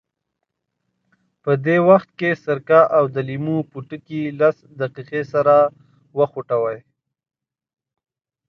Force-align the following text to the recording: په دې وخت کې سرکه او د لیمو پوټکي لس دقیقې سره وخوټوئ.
په 1.43 1.51
دې 1.65 1.77
وخت 1.89 2.09
کې 2.19 2.31
سرکه 2.43 2.81
او 2.97 3.03
د 3.13 3.15
لیمو 3.27 3.57
پوټکي 3.71 4.21
لس 4.39 4.57
دقیقې 4.81 5.21
سره 5.33 5.55
وخوټوئ. 6.17 6.79